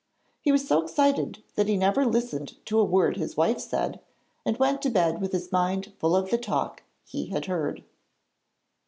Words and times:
He 0.41 0.51
was 0.51 0.67
so 0.67 0.81
excited 0.81 1.43
that 1.53 1.67
he 1.67 1.77
never 1.77 2.07
listened 2.07 2.55
to 2.65 2.79
a 2.79 2.83
word 2.83 3.17
his 3.17 3.37
wife 3.37 3.59
said, 3.59 3.99
and 4.43 4.57
went 4.57 4.81
to 4.81 4.89
bed 4.89 5.21
with 5.21 5.31
his 5.31 5.51
mind 5.51 5.93
full 5.99 6.15
of 6.15 6.31
the 6.31 6.39
talk 6.39 6.81
he 7.05 7.27
had 7.27 7.45
heard. 7.45 7.83